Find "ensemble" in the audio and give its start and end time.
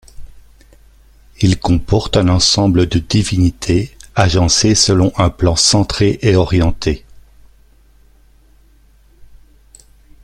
2.27-2.87